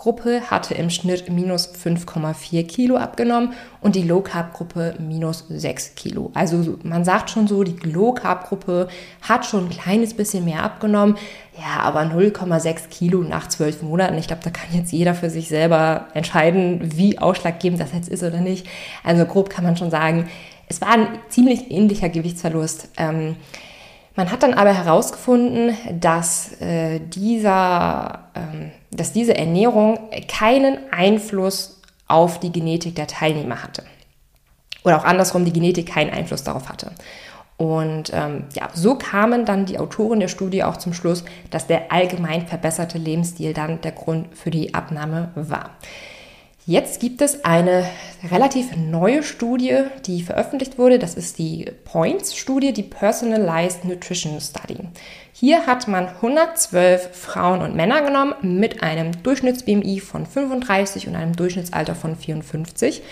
Low-Fat-Gruppe 0.00 0.50
hatte 0.50 0.74
im 0.74 0.90
Schnitt 0.90 1.30
minus 1.30 1.68
5,4 1.68 2.66
Kilo 2.66 2.96
abgenommen 2.96 3.52
und 3.80 3.94
die 3.94 4.02
Low-Carb-Gruppe 4.02 4.94
minus 4.98 5.44
6 5.48 5.94
Kilo. 5.94 6.30
Also 6.34 6.78
man 6.82 7.04
sagt 7.04 7.30
schon 7.30 7.46
so, 7.46 7.62
die 7.64 7.76
Low-Carb-Gruppe 7.86 8.88
hat 9.22 9.44
schon 9.44 9.66
ein 9.66 9.70
kleines 9.70 10.14
bisschen 10.14 10.44
mehr 10.44 10.62
abgenommen. 10.62 11.16
Ja, 11.58 11.82
aber 11.82 12.00
0,6 12.00 12.88
Kilo 12.88 13.22
nach 13.22 13.48
zwölf 13.48 13.82
Monaten. 13.82 14.16
Ich 14.16 14.26
glaube, 14.26 14.42
da 14.42 14.50
kann 14.50 14.68
jetzt 14.72 14.92
jeder 14.92 15.14
für 15.14 15.28
sich 15.28 15.48
selber 15.48 16.06
entscheiden, 16.14 16.80
wie 16.96 17.18
ausschlaggebend 17.18 17.80
das 17.80 17.92
jetzt 17.92 18.08
ist 18.08 18.22
oder 18.22 18.40
nicht. 18.40 18.66
Also 19.04 19.26
grob 19.26 19.50
kann 19.50 19.64
man 19.64 19.76
schon 19.76 19.90
sagen, 19.90 20.28
es 20.68 20.80
war 20.80 20.90
ein 20.90 21.08
ziemlich 21.28 21.70
ähnlicher 21.70 22.08
Gewichtsverlust. 22.08 22.88
Ähm, 22.96 23.36
man 24.16 24.30
hat 24.30 24.42
dann 24.42 24.54
aber 24.54 24.72
herausgefunden, 24.72 25.76
dass, 26.00 26.60
äh, 26.60 27.00
dieser, 27.00 28.30
ähm, 28.34 28.70
dass 28.90 29.12
diese 29.12 29.36
Ernährung 29.36 29.98
keinen 30.28 30.78
Einfluss 30.92 31.80
auf 32.06 32.40
die 32.40 32.52
Genetik 32.52 32.96
der 32.96 33.06
Teilnehmer 33.06 33.62
hatte. 33.62 33.84
Oder 34.84 34.98
auch 34.98 35.04
andersrum, 35.04 35.44
die 35.44 35.52
Genetik 35.52 35.88
keinen 35.88 36.10
Einfluss 36.10 36.42
darauf 36.42 36.68
hatte. 36.68 36.92
Und 37.56 38.10
ähm, 38.14 38.44
ja, 38.54 38.70
so 38.72 38.94
kamen 38.94 39.44
dann 39.44 39.66
die 39.66 39.78
Autoren 39.78 40.18
der 40.18 40.28
Studie 40.28 40.64
auch 40.64 40.78
zum 40.78 40.94
Schluss, 40.94 41.24
dass 41.50 41.66
der 41.66 41.92
allgemein 41.92 42.46
verbesserte 42.46 42.96
Lebensstil 42.96 43.52
dann 43.52 43.82
der 43.82 43.92
Grund 43.92 44.34
für 44.34 44.50
die 44.50 44.72
Abnahme 44.72 45.28
war. 45.34 45.70
Jetzt 46.66 47.00
gibt 47.00 47.22
es 47.22 47.44
eine 47.44 47.84
relativ 48.30 48.76
neue 48.76 49.22
Studie, 49.22 49.84
die 50.04 50.22
veröffentlicht 50.22 50.78
wurde. 50.78 50.98
Das 50.98 51.14
ist 51.14 51.38
die 51.38 51.70
POINTS-Studie, 51.84 52.72
die 52.72 52.82
Personalized 52.82 53.84
Nutrition 53.84 54.38
Study. 54.40 54.76
Hier 55.32 55.66
hat 55.66 55.88
man 55.88 56.06
112 56.06 57.16
Frauen 57.16 57.62
und 57.62 57.74
Männer 57.74 58.02
genommen 58.02 58.34
mit 58.42 58.82
einem 58.82 59.22
Durchschnitts-BMI 59.22 60.00
von 60.00 60.26
35 60.26 61.08
und 61.08 61.16
einem 61.16 61.34
Durchschnittsalter 61.34 61.94
von 61.94 62.14
54. 62.14 63.02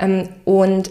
Ähm, 0.00 0.28
und 0.44 0.90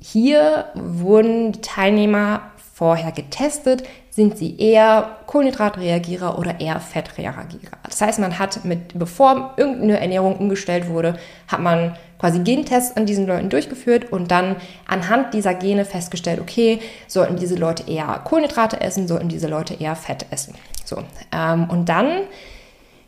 hier 0.00 0.66
wurden 0.74 1.52
die 1.52 1.60
Teilnehmer 1.60 2.50
vorher 2.74 3.12
getestet, 3.12 3.84
sind 4.14 4.36
sie 4.36 4.58
eher 4.58 5.16
Kohlenhydratreagierer 5.26 6.38
oder 6.38 6.60
eher 6.60 6.78
Fettreagierer. 6.80 7.78
Das 7.84 8.00
heißt, 8.02 8.18
man 8.18 8.38
hat 8.38 8.62
mit, 8.62 8.98
bevor 8.98 9.54
irgendeine 9.56 9.98
Ernährung 10.00 10.36
umgestellt 10.36 10.88
wurde, 10.88 11.18
hat 11.48 11.60
man 11.60 11.96
quasi 12.18 12.40
Gentests 12.40 12.94
an 12.94 13.06
diesen 13.06 13.26
Leuten 13.26 13.48
durchgeführt 13.48 14.12
und 14.12 14.30
dann 14.30 14.56
anhand 14.86 15.32
dieser 15.32 15.54
Gene 15.54 15.86
festgestellt, 15.86 16.40
okay, 16.40 16.80
sollten 17.08 17.36
diese 17.36 17.54
Leute 17.54 17.90
eher 17.90 18.20
Kohlenhydrate 18.24 18.82
essen, 18.82 19.08
sollten 19.08 19.30
diese 19.30 19.48
Leute 19.48 19.74
eher 19.74 19.96
Fett 19.96 20.26
essen. 20.30 20.54
So, 20.84 21.02
ähm, 21.34 21.70
und 21.70 21.88
dann, 21.88 22.24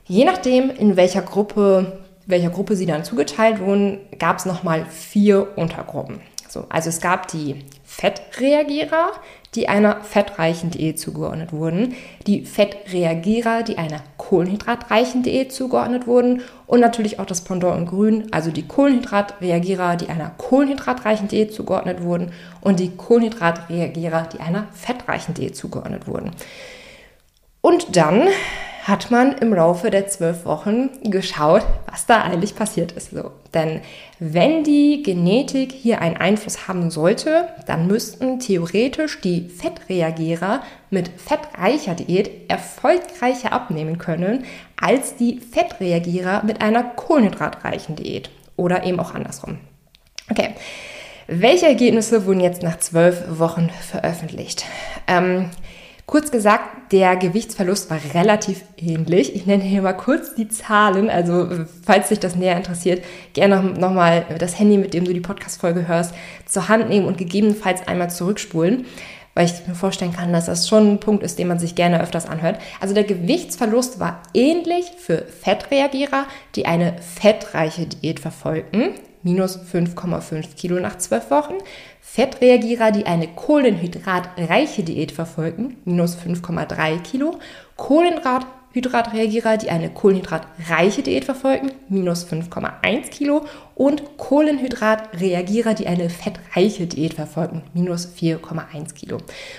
je 0.06 0.24
nachdem, 0.24 0.70
in 0.70 0.96
welcher 0.96 1.20
Gruppe, 1.20 2.00
welcher 2.24 2.48
Gruppe 2.48 2.76
sie 2.76 2.86
dann 2.86 3.04
zugeteilt 3.04 3.60
wurden, 3.60 4.00
gab 4.18 4.38
es 4.38 4.46
nochmal 4.46 4.86
vier 4.86 5.58
Untergruppen. 5.58 6.20
So, 6.48 6.64
also 6.70 6.88
es 6.88 7.00
gab 7.00 7.28
die 7.28 7.64
Fettreagierer, 7.84 9.12
die 9.54 9.68
einer 9.68 10.00
fettreichen 10.02 10.70
Diät 10.70 10.98
zugeordnet 10.98 11.52
wurden, 11.52 11.94
die 12.26 12.44
Fettreagierer, 12.44 13.62
die 13.62 13.78
einer 13.78 14.00
kohlenhydratreichen 14.16 15.22
Diät 15.22 15.52
zugeordnet 15.52 16.06
wurden 16.06 16.42
und 16.66 16.80
natürlich 16.80 17.20
auch 17.20 17.26
das 17.26 17.42
Pendant 17.42 17.78
in 17.78 17.86
Grün, 17.86 18.26
also 18.32 18.50
die 18.50 18.66
Kohlenhydratreagierer, 18.66 19.96
die 19.96 20.08
einer 20.08 20.30
kohlenhydratreichen 20.36 21.28
Diät 21.28 21.52
zugeordnet 21.52 22.02
wurden 22.02 22.32
und 22.60 22.80
die 22.80 22.90
Kohlenhydratreagierer, 22.96 24.28
die 24.32 24.40
einer 24.40 24.66
fettreichen 24.72 25.34
Diät 25.34 25.56
zugeordnet 25.56 26.08
wurden. 26.08 26.32
Und 27.60 27.96
dann 27.96 28.28
hat 28.84 29.10
man 29.10 29.32
im 29.38 29.54
Laufe 29.54 29.90
der 29.90 30.08
zwölf 30.08 30.44
Wochen 30.44 30.90
geschaut, 31.02 31.62
was 31.90 32.04
da 32.04 32.20
eigentlich 32.20 32.54
passiert 32.54 32.92
ist. 32.92 33.12
So. 33.12 33.30
Denn 33.54 33.80
wenn 34.18 34.62
die 34.62 35.02
Genetik 35.02 35.72
hier 35.72 36.02
einen 36.02 36.18
Einfluss 36.18 36.68
haben 36.68 36.90
sollte, 36.90 37.48
dann 37.66 37.86
müssten 37.86 38.40
theoretisch 38.40 39.22
die 39.22 39.48
Fettreagierer 39.48 40.62
mit 40.90 41.08
fettreicher 41.16 41.94
Diät 41.94 42.30
erfolgreicher 42.48 43.52
abnehmen 43.52 43.96
können 43.96 44.44
als 44.78 45.16
die 45.16 45.40
Fettreagierer 45.40 46.44
mit 46.44 46.60
einer 46.60 46.84
kohlenhydratreichen 46.84 47.96
Diät. 47.96 48.28
Oder 48.56 48.84
eben 48.84 49.00
auch 49.00 49.14
andersrum. 49.14 49.58
Okay. 50.30 50.50
Welche 51.26 51.66
Ergebnisse 51.66 52.26
wurden 52.26 52.40
jetzt 52.40 52.62
nach 52.62 52.78
zwölf 52.80 53.38
Wochen 53.38 53.70
veröffentlicht? 53.70 54.66
Ähm, 55.06 55.48
Kurz 56.06 56.30
gesagt, 56.30 56.92
der 56.92 57.16
Gewichtsverlust 57.16 57.90
war 57.90 57.98
relativ 58.12 58.62
ähnlich. 58.76 59.34
Ich 59.34 59.46
nenne 59.46 59.62
hier 59.62 59.80
mal 59.80 59.94
kurz 59.94 60.34
die 60.34 60.48
Zahlen. 60.48 61.08
Also, 61.08 61.48
falls 61.82 62.10
dich 62.10 62.20
das 62.20 62.36
näher 62.36 62.58
interessiert, 62.58 63.02
gerne 63.32 63.62
nochmal 63.62 64.26
das 64.38 64.58
Handy, 64.58 64.76
mit 64.76 64.92
dem 64.92 65.06
du 65.06 65.14
die 65.14 65.20
Podcast-Folge 65.20 65.88
hörst, 65.88 66.14
zur 66.44 66.68
Hand 66.68 66.90
nehmen 66.90 67.06
und 67.06 67.16
gegebenenfalls 67.16 67.88
einmal 67.88 68.10
zurückspulen, 68.10 68.84
weil 69.32 69.46
ich 69.46 69.66
mir 69.66 69.74
vorstellen 69.74 70.12
kann, 70.12 70.32
dass 70.32 70.44
das 70.44 70.68
schon 70.68 70.92
ein 70.92 71.00
Punkt 71.00 71.22
ist, 71.22 71.38
den 71.38 71.48
man 71.48 71.58
sich 71.58 71.74
gerne 71.74 72.02
öfters 72.02 72.26
anhört. 72.28 72.58
Also, 72.80 72.92
der 72.92 73.04
Gewichtsverlust 73.04 73.98
war 73.98 74.22
ähnlich 74.34 74.84
für 74.98 75.24
Fettreagierer, 75.24 76.26
die 76.54 76.66
eine 76.66 76.96
fettreiche 77.00 77.86
Diät 77.86 78.20
verfolgten, 78.20 78.90
minus 79.24 79.58
5,5 79.58 80.54
Kilo 80.54 80.78
nach 80.78 80.96
12 80.98 81.30
Wochen, 81.30 81.54
Fettreagierer, 82.00 82.92
die 82.92 83.06
eine 83.06 83.26
kohlenhydratreiche 83.26 84.84
Diät 84.84 85.10
verfolgen, 85.10 85.78
minus 85.84 86.16
5,3 86.16 87.00
Kilo. 87.00 87.40
Kohlenhydratreagierer, 87.76 89.56
die 89.56 89.70
eine 89.70 89.90
kohlenhydratreiche 89.90 91.02
Diät 91.02 91.24
verfolgen, 91.24 91.72
minus 91.88 92.24
5,1 92.24 93.10
Kilo. 93.10 93.46
Und 93.74 94.16
Kohlenhydratreagierer, 94.16 95.74
die 95.74 95.88
eine 95.88 96.08
fettreiche 96.08 96.86
Diät 96.86 97.14
verfolgen, 97.14 97.64
minus 97.72 98.06
4,1 98.06 98.94
Kilo. 98.94 99.18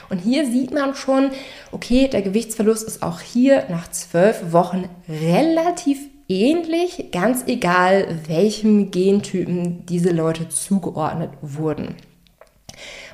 Und 0.09 0.19
hier 0.19 0.49
sieht 0.49 0.71
man 0.73 0.95
schon, 0.95 1.31
okay, 1.73 2.07
der 2.07 2.21
Gewichtsverlust 2.21 2.87
ist 2.87 3.03
auch 3.03 3.19
hier 3.19 3.65
nach 3.67 3.91
zwölf 3.91 4.53
Wochen 4.53 4.87
relativ 5.09 5.99
ähnlich, 6.27 7.11
ganz 7.11 7.43
egal, 7.47 8.19
welchem 8.27 8.91
Gentypen 8.91 9.85
diese 9.85 10.11
Leute 10.11 10.49
zugeordnet 10.49 11.31
wurden. 11.41 11.95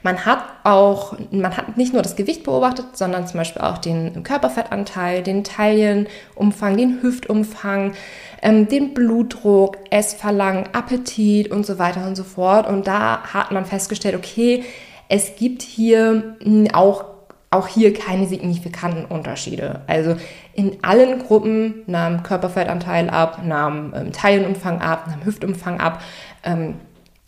Man 0.03 0.25
hat 0.25 0.44
auch, 0.63 1.15
man 1.30 1.56
hat 1.56 1.77
nicht 1.77 1.94
nur 1.94 2.01
das 2.01 2.15
Gewicht 2.15 2.44
beobachtet, 2.44 2.98
sondern 2.98 3.27
zum 3.27 3.38
Beispiel 3.38 3.62
auch 3.62 3.77
den 3.77 4.24
Körperfettanteil, 4.24 5.22
den 5.22 5.44
Taillenumfang, 5.44 6.75
den 6.75 7.01
Hüftumfang, 7.03 7.94
ähm, 8.41 8.68
den 8.68 8.96
Blutdruck, 8.96 9.77
Essverlangen, 9.91 10.70
Appetit 10.74 11.51
und 11.51 11.65
so 11.65 11.77
weiter 11.77 12.08
und 12.08 12.15
so 12.15 12.24
fort. 12.24 12.68
Und 12.68 12.88
da 12.88 13.22
hat 13.22 13.51
man 13.51 13.65
festgestellt, 13.65 14.15
okay, 14.15 14.63
es 15.08 15.36
gibt 15.36 15.62
hier 15.62 16.38
auch 16.74 17.11
auch 17.51 17.67
hier 17.67 17.93
keine 17.93 18.27
signifikanten 18.27 19.03
Unterschiede. 19.05 19.81
Also 19.86 20.15
in 20.53 20.77
allen 20.84 21.20
Gruppen 21.20 21.84
nahm 21.86 22.24
Körperfettanteil 22.24 23.10
ab, 23.10 23.41
nahm 23.46 23.93
ähm, 23.93 24.12
Taillenumfang 24.13 24.81
ab, 24.81 25.08
nahm 25.08 25.25
Hüftumfang 25.25 25.81
ab. 25.81 26.01
Ähm, 26.43 26.75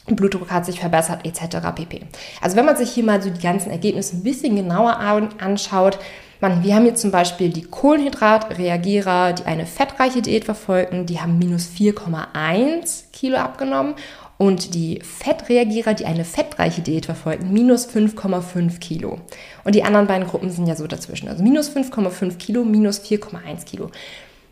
Blutdruck 0.07 0.49
hat 0.51 0.65
sich 0.65 0.79
verbessert 0.79 1.25
etc. 1.25 1.57
pp. 1.75 2.01
Also 2.41 2.55
wenn 2.55 2.65
man 2.65 2.75
sich 2.75 2.91
hier 2.91 3.03
mal 3.03 3.21
so 3.21 3.29
die 3.29 3.41
ganzen 3.41 3.69
Ergebnisse 3.69 4.17
ein 4.17 4.23
bisschen 4.23 4.55
genauer 4.55 4.97
anschaut, 4.97 5.99
man, 6.41 6.61
wir 6.61 6.75
haben 6.75 6.83
hier 6.83 6.95
zum 6.95 7.11
Beispiel 7.11 7.49
die 7.49 7.63
Kohlenhydratreagierer, 7.63 9.31
die 9.31 9.45
eine 9.45 9.65
fettreiche 9.65 10.21
Diät 10.21 10.43
verfolgen, 10.43 11.05
die 11.05 11.21
haben 11.21 11.39
minus 11.39 11.69
4,1 11.69 13.11
Kilo 13.13 13.37
abgenommen 13.37 13.95
und 14.37 14.73
die 14.73 14.99
Fettreagierer, 15.01 15.93
die 15.93 16.05
eine 16.05 16.25
fettreiche 16.25 16.81
Diät 16.81 17.05
verfolgen, 17.05 17.53
minus 17.53 17.87
5,5 17.87 18.79
Kilo. 18.79 19.19
Und 19.63 19.75
die 19.75 19.83
anderen 19.83 20.07
beiden 20.07 20.27
Gruppen 20.27 20.49
sind 20.49 20.67
ja 20.67 20.75
so 20.75 20.87
dazwischen, 20.87 21.29
also 21.29 21.43
minus 21.43 21.69
5,5 21.75 22.37
Kilo, 22.37 22.63
minus 22.63 23.01
4,1 23.01 23.65
Kilo. 23.65 23.91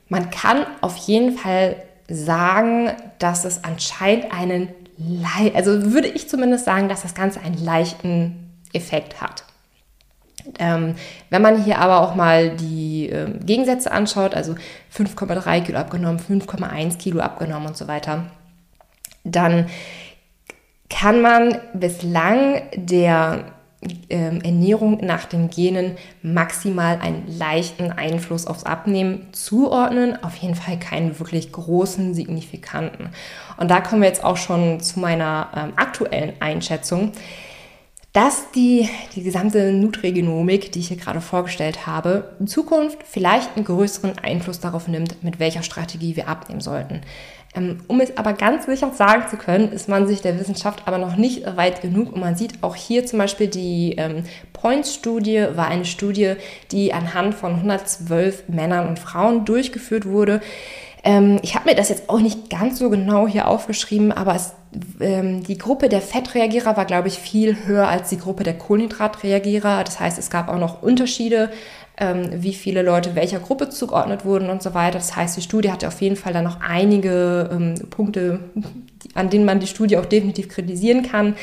Man 0.08 0.30
kann 0.30 0.66
auf 0.82 0.98
jeden 0.98 1.38
Fall 1.38 1.78
sagen, 2.08 2.92
dass 3.20 3.46
es 3.46 3.64
anscheinend 3.64 4.32
einen 4.34 4.70
also 5.56 5.94
würde 5.94 6.08
ich 6.08 6.30
zumindest 6.30 6.66
sagen, 6.66 6.90
dass 6.90 7.02
das 7.02 7.16
Ganze 7.16 7.42
einen 7.42 7.58
leichten 7.58 8.52
Effekt 8.74 9.22
hat. 9.22 9.46
Ähm, 10.60 10.96
wenn 11.30 11.42
man 11.42 11.64
hier 11.64 11.80
aber 11.80 12.02
auch 12.02 12.16
mal 12.16 12.56
die 12.56 13.10
äh, 13.10 13.30
Gegensätze 13.44 13.92
anschaut, 13.92 14.34
also 14.34 14.56
5,3 14.96 15.62
Kilo 15.62 15.78
abgenommen, 15.78 16.20
5,1 16.20 16.98
Kilo 16.98 17.20
abgenommen 17.20 17.68
und 17.68 17.78
so 17.78 17.88
weiter, 17.88 18.26
dann 19.24 19.68
kann 20.90 21.22
man 21.22 21.58
bislang 21.74 22.62
der 22.76 23.46
ähm, 24.10 24.42
Ernährung 24.42 25.00
nach 25.04 25.26
den 25.26 25.50
Genen 25.50 25.98
maximal 26.22 27.00
einen 27.02 27.26
leichten 27.28 27.92
Einfluss 27.92 28.46
aufs 28.46 28.64
Abnehmen 28.64 29.28
zuordnen, 29.32 30.24
auf 30.24 30.36
jeden 30.36 30.56
Fall 30.56 30.78
keinen 30.78 31.18
wirklich 31.20 31.52
großen, 31.52 32.14
signifikanten. 32.14 33.10
Und 33.58 33.72
da 33.72 33.82
kommen 33.82 34.02
wir 34.02 34.10
jetzt 34.10 34.24
auch 34.24 34.38
schon 34.38 34.80
zu 34.82 35.00
meiner 35.00 35.50
ähm, 35.56 35.74
aktuellen 35.78 36.34
Einschätzung, 36.40 37.14
dass 38.14 38.52
die, 38.52 38.90
die 39.16 39.24
gesamte 39.24 39.72
Nutrigenomik, 39.72 40.74
die 40.74 40.80
ich 40.80 40.90
hier 40.90 40.98
gerade 40.98 41.22
vorgestellt 41.22 41.88
habe, 41.88 42.36
in 42.40 42.48
Zukunft 42.48 43.00
vielleicht 43.04 43.56
einen 43.56 43.66
größeren 43.66 44.20
Einfluss 44.20 44.60
darauf 44.60 44.90
nimmt, 44.90 45.24
mit 45.24 45.40
welcher 45.40 45.64
Strategie 45.64 46.18
wir 46.18 46.28
abnehmen 46.28 46.60
sollten. 46.60 47.02
Ähm, 47.54 47.80
um 47.88 48.00
es 48.00 48.18
aber 48.18 48.34
ganz 48.34 48.66
sicher 48.66 48.92
sagen 48.92 49.24
zu 49.30 49.36
können, 49.36 49.74
ist 49.74 49.90
man 49.90 50.08
sich 50.08 50.22
der 50.22 50.40
Wissenschaft 50.40 50.84
aber 50.86 50.98
noch 50.98 51.18
nicht 51.18 51.46
weit 51.58 51.82
genug. 51.82 52.14
Und 52.14 52.22
man 52.22 52.36
sieht 52.36 52.64
auch 52.64 52.76
hier 52.76 53.06
zum 53.06 53.20
Beispiel 53.20 53.48
die 53.48 53.96
ähm, 53.98 54.24
Points-Studie 54.54 55.48
war 55.56 55.68
eine 55.68 55.86
Studie, 55.86 56.36
die 56.72 56.94
anhand 56.94 57.36
von 57.36 57.56
112 57.56 58.48
Männern 58.48 58.88
und 58.88 59.00
Frauen 59.00 59.44
durchgeführt 59.44 60.06
wurde. 60.06 60.40
Ähm, 61.04 61.40
ich 61.42 61.56
habe 61.56 61.70
mir 61.70 61.76
das 61.76 61.90
jetzt 61.90 62.10
auch 62.10 62.20
nicht 62.20 62.50
ganz 62.50 62.80
so 62.80 62.90
genau 62.90 63.28
hier 63.28 63.48
aufgeschrieben, 63.48 64.12
aber 64.12 64.36
es, 64.36 64.54
ähm, 65.00 65.44
die 65.44 65.58
Gruppe 65.58 65.90
der 65.90 66.02
Fettreagierer 66.02 66.78
war, 66.78 66.86
glaube 66.86 67.08
ich, 67.08 67.18
viel 67.18 67.66
höher 67.66 67.88
als 67.88 68.10
die 68.10 68.20
Gruppe 68.20 68.44
der 68.44 68.58
Kohlenhydratreagierer. 68.58 69.84
Das 69.84 70.00
heißt, 70.00 70.20
es 70.20 70.30
gab 70.30 70.48
auch 70.48 70.60
noch 70.60 70.84
Unterschiede 70.84 71.50
wie 72.02 72.54
viele 72.54 72.82
Leute 72.82 73.16
welcher 73.16 73.40
Gruppe 73.40 73.70
zugeordnet 73.70 74.26
wurden 74.26 74.50
und 74.50 74.64
so 74.64 74.74
weiter. 74.74 74.98
Das 74.98 75.16
heißt, 75.16 75.38
die 75.38 75.42
Studie 75.42 75.72
hatte 75.72 75.88
auf 75.88 76.02
jeden 76.02 76.16
Fall 76.16 76.34
dann 76.34 76.44
noch 76.44 76.60
einige 76.62 77.50
ähm, 77.52 77.76
Punkte, 77.90 78.40
an 79.14 79.30
denen 79.30 79.46
man 79.46 79.60
die 79.60 79.68
Studie 79.68 79.98
auch 79.98 80.06
definitiv 80.06 80.50
kritisieren 80.50 81.04
kann. 81.04 81.36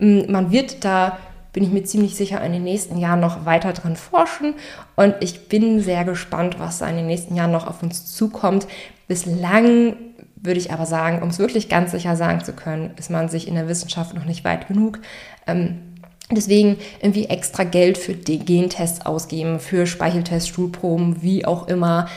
Ähm, 0.00 0.30
man 0.30 0.50
wird 0.52 0.84
da 0.84 1.18
bin 1.52 1.64
ich 1.64 1.70
mir 1.70 1.84
ziemlich 1.84 2.16
sicher 2.16 2.44
in 2.44 2.52
den 2.52 2.64
nächsten 2.64 2.98
Jahren 2.98 3.20
noch 3.20 3.46
weiter 3.46 3.72
dran 3.72 3.96
forschen 3.96 4.52
und 4.94 5.14
ich 5.20 5.48
bin 5.48 5.80
sehr 5.80 6.04
gespannt, 6.04 6.58
was 6.58 6.78
da 6.78 6.86
in 6.86 6.96
den 6.96 7.06
nächsten 7.06 7.34
Jahren 7.34 7.50
noch 7.50 7.66
auf 7.66 7.82
uns 7.82 8.14
zukommt. 8.14 8.66
Bislang 9.08 9.96
würde 10.36 10.60
ich 10.60 10.70
aber 10.70 10.84
sagen, 10.84 11.22
um 11.22 11.30
es 11.30 11.38
wirklich 11.38 11.70
ganz 11.70 11.92
sicher 11.92 12.14
sagen 12.14 12.44
zu 12.44 12.52
können, 12.52 12.90
ist 12.98 13.10
man 13.10 13.30
sich 13.30 13.48
in 13.48 13.54
der 13.54 13.68
Wissenschaft 13.68 14.14
noch 14.14 14.26
nicht 14.26 14.44
weit 14.44 14.68
genug. 14.68 14.98
Ähm, 15.46 15.85
Deswegen 16.30 16.76
irgendwie 17.00 17.26
extra 17.26 17.62
Geld 17.62 17.98
für 17.98 18.14
die 18.14 18.40
Gentests 18.40 19.06
ausgeben, 19.06 19.60
für 19.60 19.86
Speicheltests, 19.86 20.48
Stuhlproben, 20.48 21.22
wie 21.22 21.44
auch 21.44 21.68
immer. 21.68 22.08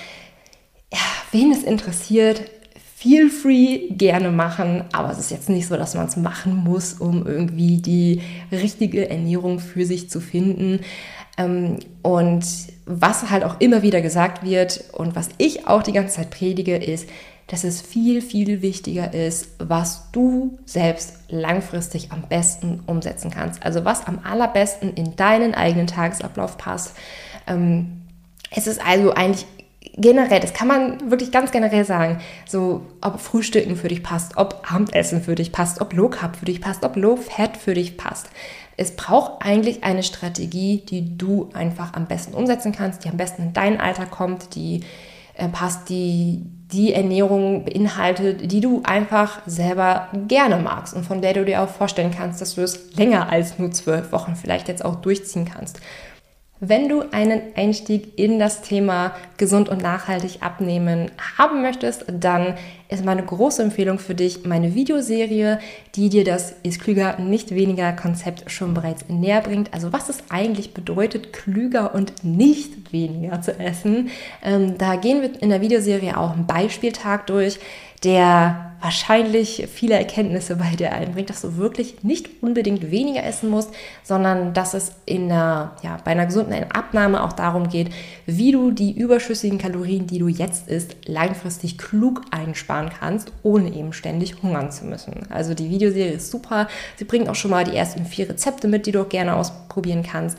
Ja, 0.91 0.99
wen 1.31 1.51
es 1.51 1.63
interessiert, 1.63 2.41
feel 2.95 3.29
free 3.29 3.89
gerne 3.91 4.31
machen, 4.31 4.83
aber 4.91 5.11
es 5.11 5.19
ist 5.19 5.31
jetzt 5.31 5.49
nicht 5.49 5.67
so, 5.67 5.77
dass 5.77 5.93
man 5.93 6.07
es 6.07 6.17
machen 6.17 6.55
muss, 6.55 6.93
um 6.93 7.25
irgendwie 7.25 7.77
die 7.77 8.21
richtige 8.51 9.09
Ernährung 9.09 9.59
für 9.59 9.85
sich 9.85 10.09
zu 10.09 10.19
finden. 10.19 10.81
Ähm, 11.37 11.77
und 12.01 12.43
was 12.85 13.29
halt 13.29 13.43
auch 13.43 13.61
immer 13.61 13.83
wieder 13.83 14.01
gesagt 14.01 14.43
wird 14.43 14.83
und 14.91 15.15
was 15.15 15.29
ich 15.37 15.67
auch 15.67 15.83
die 15.83 15.93
ganze 15.93 16.15
Zeit 16.15 16.31
predige, 16.31 16.75
ist, 16.75 17.07
dass 17.49 17.63
es 17.63 17.81
viel, 17.81 18.21
viel 18.21 18.61
wichtiger 18.61 19.13
ist, 19.13 19.49
was 19.57 20.11
du 20.11 20.59
selbst 20.65 21.15
langfristig 21.29 22.11
am 22.11 22.21
besten 22.21 22.81
umsetzen 22.85 23.31
kannst. 23.31 23.65
Also 23.65 23.83
was 23.85 24.05
am 24.05 24.19
allerbesten 24.23 24.93
in 24.93 25.15
deinen 25.15 25.55
eigenen 25.55 25.87
Tagesablauf 25.87 26.57
passt. 26.57 26.95
Ähm, 27.47 28.03
es 28.51 28.67
ist 28.67 28.85
also 28.85 29.13
eigentlich 29.13 29.47
generell, 29.97 30.39
das 30.39 30.53
kann 30.53 30.67
man 30.67 31.09
wirklich 31.09 31.31
ganz 31.31 31.51
generell 31.51 31.85
sagen, 31.85 32.19
so 32.47 32.85
ob 33.01 33.19
Frühstücken 33.19 33.75
für 33.75 33.87
dich 33.87 34.03
passt, 34.03 34.37
ob 34.37 34.71
Abendessen 34.71 35.21
für 35.21 35.35
dich 35.35 35.51
passt, 35.51 35.81
ob 35.81 35.93
Low 35.93 36.09
Carb 36.09 36.35
für 36.35 36.45
dich 36.45 36.61
passt, 36.61 36.83
ob 36.83 36.95
Low 36.95 37.15
Fat 37.15 37.57
für 37.57 37.73
dich 37.73 37.97
passt. 37.97 38.29
Es 38.77 38.95
braucht 38.95 39.43
eigentlich 39.43 39.83
eine 39.83 40.03
Strategie, 40.03 40.83
die 40.87 41.17
du 41.17 41.49
einfach 41.53 41.93
am 41.93 42.05
besten 42.05 42.35
umsetzen 42.35 42.71
kannst, 42.71 43.03
die 43.03 43.09
am 43.09 43.17
besten 43.17 43.41
in 43.41 43.53
dein 43.53 43.81
Alter 43.81 44.05
kommt, 44.05 44.55
die 44.55 44.81
passt, 45.47 45.89
die 45.89 46.45
die 46.71 46.93
Ernährung 46.93 47.65
beinhaltet, 47.65 48.51
die 48.51 48.61
du 48.61 48.81
einfach 48.83 49.39
selber 49.47 50.09
gerne 50.27 50.57
magst 50.57 50.93
und 50.93 51.03
von 51.03 51.21
der 51.21 51.33
du 51.33 51.43
dir 51.43 51.61
auch 51.61 51.69
vorstellen 51.69 52.11
kannst, 52.15 52.41
dass 52.41 52.55
du 52.55 52.61
es 52.61 52.93
länger 52.95 53.29
als 53.31 53.57
nur 53.57 53.71
zwölf 53.71 54.11
Wochen 54.11 54.35
vielleicht 54.35 54.67
jetzt 54.67 54.85
auch 54.85 54.95
durchziehen 54.95 55.45
kannst. 55.45 55.79
Wenn 56.61 56.89
du 56.89 57.03
einen 57.11 57.41
Einstieg 57.55 58.19
in 58.19 58.37
das 58.37 58.61
Thema 58.61 59.15
gesund 59.37 59.69
und 59.69 59.81
nachhaltig 59.81 60.39
abnehmen 60.41 61.09
haben 61.37 61.61
möchtest, 61.61 62.03
dann 62.11 62.55
ist 62.89 63.05
meine 63.05 63.23
große 63.23 63.63
Empfehlung 63.63 63.97
für 63.97 64.13
dich 64.13 64.43
meine 64.43 64.75
Videoserie, 64.75 65.59
die 65.95 66.09
dir 66.09 66.25
das 66.25 66.55
ist 66.63 66.81
klüger, 66.81 67.17
nicht 67.17 67.55
weniger 67.55 67.93
Konzept 67.93 68.51
schon 68.51 68.73
bereits 68.73 69.07
näher 69.07 69.39
bringt. 69.39 69.73
Also 69.73 69.93
was 69.93 70.09
es 70.09 70.17
eigentlich 70.27 70.73
bedeutet, 70.73 71.31
klüger 71.31 71.95
und 71.95 72.25
nicht 72.25 72.91
weniger 72.91 73.41
zu 73.41 73.57
essen. 73.57 74.09
Ähm, 74.43 74.77
da 74.77 74.97
gehen 74.97 75.21
wir 75.21 75.41
in 75.41 75.49
der 75.49 75.61
Videoserie 75.61 76.17
auch 76.17 76.33
einen 76.33 76.45
Beispieltag 76.45 77.27
durch, 77.27 77.59
der 78.03 78.69
wahrscheinlich 78.81 79.67
viele 79.73 79.95
Erkenntnisse 79.95 80.55
bei 80.55 80.75
dir 80.75 80.93
einbringt, 80.93 81.29
dass 81.29 81.41
du 81.41 81.57
wirklich 81.57 82.03
nicht 82.03 82.29
unbedingt 82.41 82.91
weniger 82.91 83.23
essen 83.25 83.49
musst, 83.49 83.71
sondern 84.03 84.53
dass 84.53 84.73
es 84.73 84.93
in 85.05 85.25
einer, 85.25 85.75
ja, 85.83 85.97
bei 86.05 86.11
einer 86.11 86.25
gesunden 86.25 86.71
Abnahme 86.71 87.23
auch 87.23 87.33
darum 87.33 87.67
geht, 87.67 87.89
wie 88.25 88.51
du 88.51 88.71
die 88.71 88.97
überschüssigen 88.97 89.57
Kalorien, 89.57 90.07
die 90.07 90.19
du 90.19 90.29
jetzt 90.29 90.69
isst, 90.69 90.95
langfristig 91.07 91.77
klug 91.77 92.21
einsparen 92.31 92.89
kannst, 92.89 93.33
ohne 93.43 93.73
eben 93.73 93.91
ständig 93.91 94.41
hungern 94.41 94.71
zu 94.71 94.85
müssen. 94.85 95.27
Also 95.29 95.53
die 95.53 95.69
Videoserie 95.69 96.13
ist 96.13 96.31
super. 96.31 96.67
Sie 96.95 97.05
bringt 97.05 97.27
auch 97.27 97.35
schon 97.35 97.51
mal 97.51 97.65
die 97.65 97.75
ersten 97.75 98.05
vier 98.05 98.29
Rezepte 98.29 98.69
mit, 98.69 98.85
die 98.85 98.93
du 98.93 99.01
auch 99.01 99.09
gerne 99.09 99.35
ausprobieren 99.35 100.03
kannst. 100.03 100.37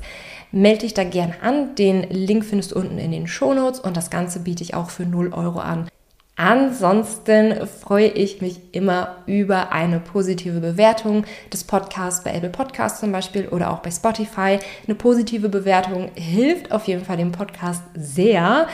Melde 0.51 0.81
dich 0.81 0.95
da 0.95 1.05
gerne 1.05 1.35
an. 1.43 1.75
Den 1.75 2.09
Link 2.09 2.45
findest 2.47 2.73
du 2.73 2.77
unten 2.77 2.99
in 2.99 3.13
den 3.13 3.27
Show 3.27 3.53
Notes 3.53 3.81
und 3.81 3.97
das 3.97 4.09
Ganze 4.09 4.41
biete 4.41 4.63
ich 4.63 4.75
auch 4.75 4.89
für 4.89 5.05
0 5.05 5.33
Euro 5.35 5.61
an. 5.61 5.89
Ansonsten 6.43 7.67
freue 7.67 8.07
ich 8.07 8.41
mich 8.41 8.63
immer 8.73 9.17
über 9.27 9.73
eine 9.73 10.01
positive 10.01 10.61
Bewertung 10.61 11.25
des 11.53 11.65
Podcasts 11.65 12.25
bei 12.25 12.33
Apple 12.33 12.49
Podcasts 12.49 13.01
zum 13.01 13.13
Beispiel 13.13 13.47
oder 13.49 13.71
auch 13.71 13.81
bei 13.81 13.91
Spotify. 13.91 14.59
Eine 14.87 14.95
positive 14.95 15.51
Bewertung 15.51 16.11
hilft 16.15 16.73
auf 16.73 16.89
jeden 16.89 17.05
Fall 17.05 17.19
dem 17.19 17.31
Podcast 17.31 17.83
sehr, 17.93 18.69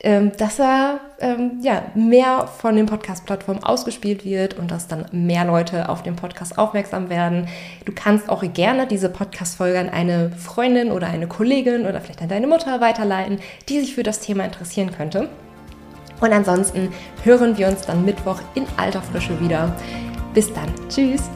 ähm, 0.00 0.32
dass 0.36 0.58
er 0.58 0.98
ähm, 1.20 1.60
ja, 1.62 1.84
mehr 1.94 2.48
von 2.48 2.74
den 2.74 2.86
Podcast-Plattformen 2.86 3.62
ausgespielt 3.62 4.24
wird 4.24 4.58
und 4.58 4.72
dass 4.72 4.88
dann 4.88 5.06
mehr 5.12 5.44
Leute 5.44 5.90
auf 5.90 6.02
den 6.02 6.16
Podcast 6.16 6.58
aufmerksam 6.58 7.08
werden. 7.08 7.46
Du 7.84 7.92
kannst 7.94 8.28
auch 8.28 8.42
gerne 8.52 8.88
diese 8.88 9.08
Podcast-Folge 9.08 9.78
an 9.78 9.90
eine 9.90 10.32
Freundin 10.32 10.90
oder 10.90 11.06
eine 11.06 11.28
Kollegin 11.28 11.86
oder 11.86 12.00
vielleicht 12.00 12.20
an 12.22 12.30
deine 12.30 12.48
Mutter 12.48 12.80
weiterleiten, 12.80 13.38
die 13.68 13.78
sich 13.78 13.94
für 13.94 14.02
das 14.02 14.18
Thema 14.18 14.44
interessieren 14.44 14.90
könnte. 14.90 15.28
Und 16.22 16.32
ansonsten 16.32 16.92
hören 17.24 17.58
wir 17.58 17.68
uns 17.68 17.82
dann 17.82 18.04
Mittwoch 18.04 18.40
in 18.54 18.64
alter 18.76 19.02
Frische 19.02 19.38
wieder. 19.40 19.74
Bis 20.32 20.52
dann. 20.54 20.72
Tschüss. 20.88 21.28